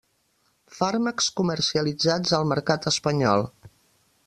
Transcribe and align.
Fàrmacs 0.77 1.27
comercialitzats 1.41 2.35
al 2.39 2.51
mercat 2.53 2.91
espanyol. 2.95 3.49